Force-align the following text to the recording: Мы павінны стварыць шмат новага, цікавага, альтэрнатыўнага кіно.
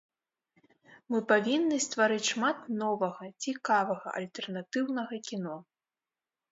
Мы 1.15 1.19
павінны 1.31 1.77
стварыць 1.87 2.27
шмат 2.31 2.57
новага, 2.81 3.25
цікавага, 3.47 4.07
альтэрнатыўнага 4.23 5.15
кіно. 5.31 5.55